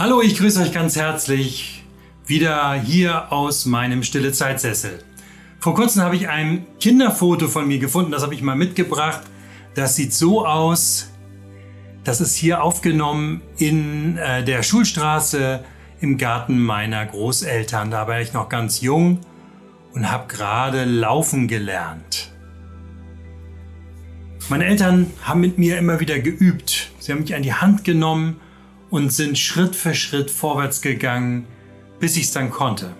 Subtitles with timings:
[0.00, 1.84] Hallo, ich grüße euch ganz herzlich
[2.24, 5.00] wieder hier aus meinem Stille Zeitsessel.
[5.58, 9.20] Vor kurzem habe ich ein Kinderfoto von mir gefunden, das habe ich mal mitgebracht.
[9.74, 11.10] Das sieht so aus.
[12.02, 15.62] Das ist hier aufgenommen in äh, der Schulstraße
[16.00, 17.90] im Garten meiner Großeltern.
[17.90, 19.18] Da war ich noch ganz jung
[19.92, 22.32] und habe gerade laufen gelernt.
[24.48, 26.90] Meine Eltern haben mit mir immer wieder geübt.
[27.00, 28.40] Sie haben mich an die Hand genommen
[28.90, 31.46] und sind Schritt für Schritt vorwärts gegangen,
[31.98, 32.94] bis ich es dann konnte.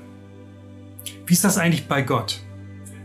[1.27, 2.41] Wie ist das eigentlich bei Gott?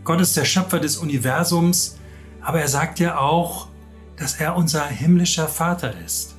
[0.04, 1.98] Gott ist der Schöpfer des Universums,
[2.40, 3.68] aber er sagt ja auch,
[4.16, 6.36] dass er unser himmlischer Vater ist.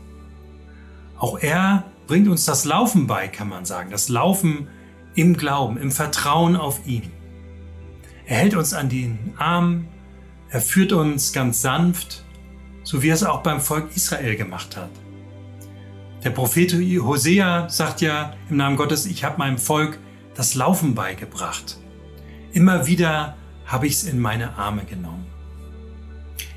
[1.18, 4.68] Auch er bringt uns das Laufen bei, kann man sagen, das Laufen
[5.16, 7.12] im Glauben, im Vertrauen auf ihn.
[8.26, 9.88] Er hält uns an den Arm,
[10.50, 12.24] er führt uns ganz sanft,
[12.84, 14.92] so wie er es auch beim Volk Israel gemacht hat.
[16.24, 20.00] Der Prophet Hosea sagt ja im Namen Gottes, ich habe meinem Volk
[20.34, 21.78] das Laufen beigebracht.
[22.52, 25.26] Immer wieder habe ich es in meine Arme genommen.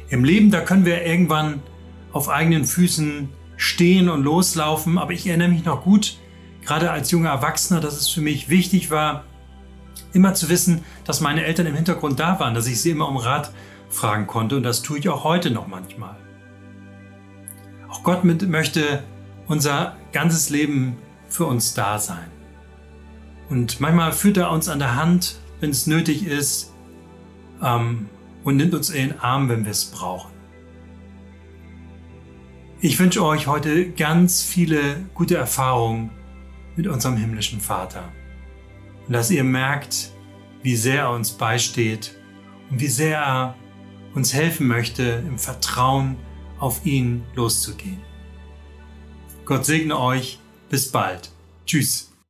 [0.08, 1.62] Im Leben, da können wir irgendwann
[2.12, 6.18] auf eigenen Füßen stehen und loslaufen, aber ich erinnere mich noch gut,
[6.62, 9.24] gerade als junger Erwachsener, dass es für mich wichtig war,
[10.12, 13.18] immer zu wissen, dass meine Eltern im Hintergrund da waren, dass ich sie immer um
[13.18, 13.52] Rat
[13.90, 16.16] fragen konnte und das tue ich auch heute noch manchmal.
[17.88, 19.02] Auch Gott möchte
[19.50, 20.96] unser ganzes Leben
[21.28, 22.30] für uns da sein.
[23.48, 26.72] Und manchmal führt er uns an der Hand, wenn es nötig ist,
[27.60, 28.08] ähm,
[28.44, 30.30] und nimmt uns in den Arm, wenn wir es brauchen.
[32.80, 36.10] Ich wünsche euch heute ganz viele gute Erfahrungen
[36.76, 38.04] mit unserem himmlischen Vater.
[39.08, 40.12] Und dass ihr merkt,
[40.62, 42.14] wie sehr er uns beisteht
[42.70, 43.56] und wie sehr er
[44.14, 46.16] uns helfen möchte, im Vertrauen
[46.60, 48.09] auf ihn loszugehen.
[49.50, 50.38] Gott segne euch.
[50.68, 51.28] Bis bald.
[51.66, 52.09] Tschüss.